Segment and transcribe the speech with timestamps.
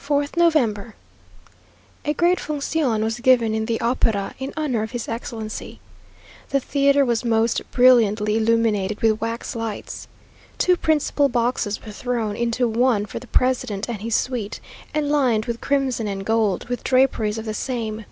[0.00, 0.94] 4th November.
[2.04, 5.80] A great función was given in the opera in honour of his excellency.
[6.50, 10.06] The theatre was most brilliantly illuminated with wax lights.
[10.58, 14.60] Two principal boxes were thrown into one for the president and his suite,
[14.94, 18.04] and lined with crimson and gold, with draperies of the same.